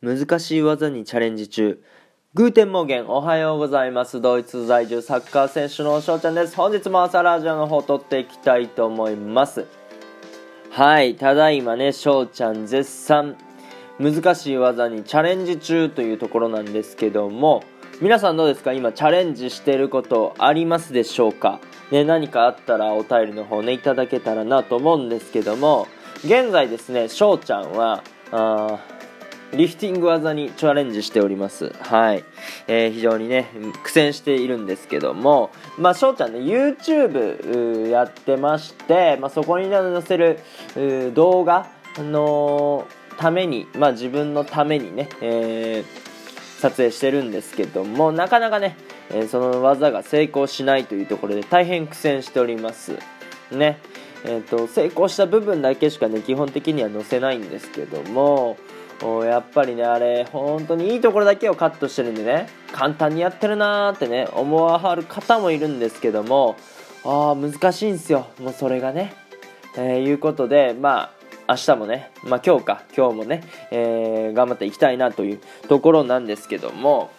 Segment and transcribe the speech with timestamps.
[0.00, 1.82] 難しい技にチャレンジ中。
[2.32, 4.20] Guten Morgen、おはようございます。
[4.20, 6.54] ドイツ在住サッカー選手の翔ちゃんです。
[6.54, 9.66] 本日も朝ラジオの方撮っていきたいと思います。
[10.70, 13.36] はい、ただいまね、翔ちゃん絶賛、
[13.98, 17.64] 難しい技にチャレンジ中というところなんですけども、
[18.00, 18.72] 皆さんどうですか？
[18.72, 21.58] 今チャレンジしてることありますでしょうか？
[21.90, 25.88] ね、何かあったらお便りの方ね、いただけたらなと思うんですけども、
[26.18, 28.78] 現在ですね、翔ちゃんは、あ
[29.52, 31.72] リフティング技にチャレンジしております。
[31.80, 32.24] はい。
[32.66, 33.50] えー、非常にね、
[33.82, 40.40] 苦戦しているんですけども、まあ、翔ちゃんね、YouTube やってまして、まあ、そこに載せる
[41.14, 41.66] 動画
[41.96, 48.76] のために、まあ、自分のためにね、えー、撮影してるんですけども、なかなかね、
[49.10, 52.98] えー、その技が成功しないというところで大変苦戦しております。
[53.50, 53.80] ね。
[54.24, 58.56] えーと、成功した部分だけしかね基本的には載せないんですけども
[59.24, 66.56] やっぱりねあれ本当にいいところだけをカットしてるんでね簡単にやってるなーってね思わはる方もいるんですけども
[67.04, 69.14] あ難しいんですよもうそれがね、
[69.76, 71.12] えー、いうことでま
[71.46, 77.10] あ明日もね、まあ、今日か今日もね、えー、頑張っていきたいなというところなんですけども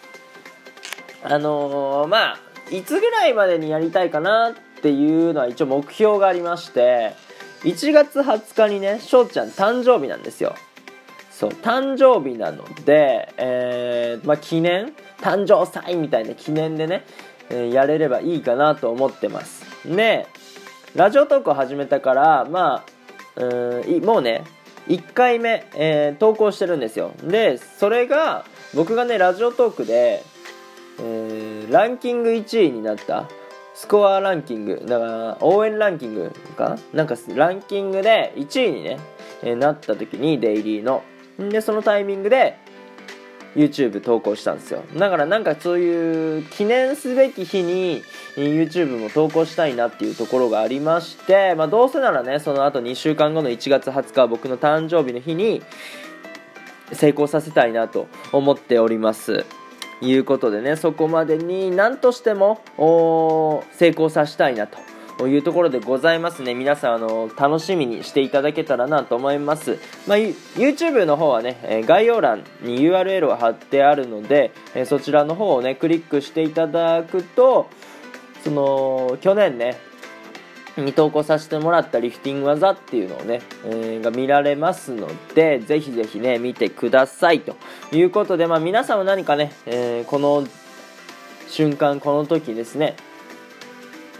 [1.24, 2.38] あのー、まあ
[2.70, 7.14] いつぐらいまでにやりたいかなっていうのは一応目標がありまして
[7.62, 10.54] 1月20日にね翔ちゃん誕生日なんですよ。
[11.40, 14.92] そう誕生日なので、えー、まあ、記念？
[15.22, 17.06] 誕生祭みたいな記念でね、
[17.48, 19.64] えー、やれればいいかなと思ってます。
[19.86, 20.26] で
[20.94, 22.84] ラジオトークを始めたからま
[23.36, 24.44] あうんもうね
[24.88, 27.12] 1回目、えー、投稿してるんですよ。
[27.24, 30.22] でそれが僕がねラジオトークで、
[30.98, 33.26] えー、ランキング1位になった。
[33.72, 36.76] スコアランキングだから応援ランキングか？
[36.92, 38.98] なんかランキングで1位にね、
[39.42, 41.02] えー、なった時にデイリーの
[41.48, 42.58] でそのタイミングで
[43.54, 44.84] YouTube 投稿したんですよ。
[44.96, 48.02] だからなんかそういう記念すべき日に
[48.36, 55.62] YouTube も投稿したいなっていうところがありまして、まあ、どうせならねその後2週間後の1月20日僕の誕生日の日に
[56.92, 59.44] 成功させたいなと思っております。
[60.02, 62.62] いうことでねそこまでに何としても
[63.72, 64.78] 成功させたいなと。
[65.20, 66.54] というところでございますね。
[66.54, 74.50] 皆さんあの楽しみにしていただけたらなと思います、まあ、YouTube の方はね概要欄に URL を貼ってあるので
[74.86, 77.68] そちらの方をねクリックしていただくと
[78.42, 79.76] その去年ね
[80.78, 87.40] に投稿させてもらったリフティング技っていうのをね、えー、が見られますので、ぜひぜひね、見てください。
[87.40, 87.56] と
[87.92, 90.46] いうことで、まあ皆さんは何かね、えー、この
[91.48, 92.94] 瞬間、この時ですね、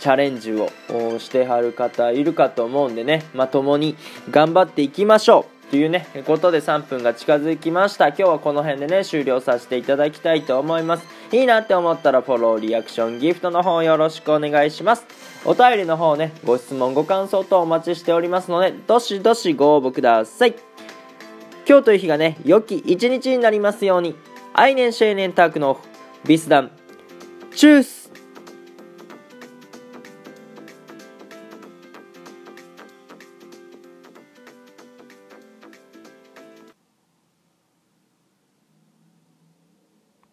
[0.00, 0.70] チャレンジを
[1.18, 3.96] してはる方いるかと思うんでね、まあ共に
[4.30, 8.08] 頑張っていきましょうというね、ことで3分が近づきました。
[8.08, 11.06] 今日はこの辺でね、終了させていただきたいと思います。
[11.30, 15.06] いいなって思ったらフォロー、リアクション、ギフトの方よろしくお願いします。
[15.44, 20.54] お便りの方ね、ご質問、ご感想とお待ちしておりますので、どしどしご応募ください。
[21.68, 24.16] 今日という日がね、良き一日になりますように。
[24.52, 25.78] アイネンシェーネンタークの
[26.26, 26.72] ビスダン。
[27.54, 27.99] チュース